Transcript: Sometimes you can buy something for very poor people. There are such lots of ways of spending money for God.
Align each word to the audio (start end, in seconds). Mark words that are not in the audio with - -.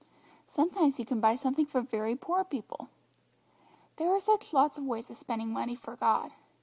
Sometimes 0.47 0.97
you 0.97 1.05
can 1.05 1.19
buy 1.19 1.35
something 1.35 1.67
for 1.67 1.79
very 1.81 2.15
poor 2.15 2.43
people. 2.43 2.89
There 3.97 4.09
are 4.09 4.19
such 4.19 4.51
lots 4.51 4.75
of 4.79 4.85
ways 4.87 5.11
of 5.11 5.15
spending 5.17 5.53
money 5.53 5.75
for 5.75 5.95
God. 5.95 6.31